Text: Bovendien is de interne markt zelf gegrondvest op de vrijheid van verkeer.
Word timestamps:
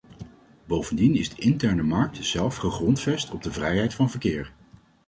Bovendien 0.65 1.15
is 1.15 1.29
de 1.35 1.41
interne 1.41 1.83
markt 1.83 2.25
zelf 2.25 2.55
gegrondvest 2.55 3.31
op 3.31 3.43
de 3.43 3.51
vrijheid 3.51 3.93
van 3.93 4.09
verkeer. 4.09 4.51